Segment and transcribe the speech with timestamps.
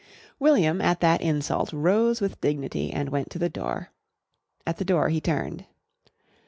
[0.39, 3.89] William at that insult rose with dignity and went to the door.
[4.65, 5.65] At the door he turned.